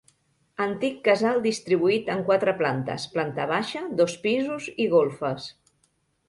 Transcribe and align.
Antic 0.63 0.95
casal 1.07 1.35
distribuït 1.43 2.09
en 2.13 2.23
quatre 2.29 2.53
plantes: 2.63 3.05
planta 3.19 3.45
baixa, 3.53 3.83
dos 4.01 4.17
pisos 4.25 4.67
i 4.87 4.91
golfes. 4.97 5.47